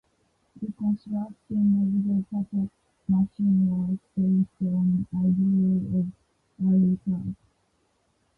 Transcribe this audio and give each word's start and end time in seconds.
Reconstruction 0.59 1.61
of 1.77 2.03
the 2.03 2.25
Purple 2.31 2.71
machine 3.07 3.69
was 3.69 3.97
based 4.17 4.61
on 4.73 5.05
ideas 5.23 5.93
of 5.93 6.11
Larry 6.59 6.97
Clark. 7.05 7.35